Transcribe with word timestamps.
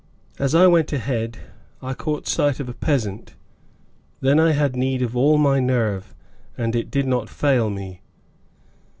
As 0.39 0.55
I 0.55 0.65
went 0.65 0.91
ahead, 0.93 1.37
I 1.79 1.93
caught 1.93 2.27
sight 2.27 2.59
of 2.59 2.67
a 2.67 2.73
peasant; 2.73 3.35
then 4.19 4.39
I 4.39 4.53
had 4.53 4.75
need 4.75 5.03
of 5.03 5.15
all 5.15 5.37
my 5.37 5.59
nerve, 5.59 6.15
and 6.57 6.75
it 6.75 6.89
did 6.89 7.05
not 7.05 7.29
fail 7.29 7.69
me. 7.69 8.01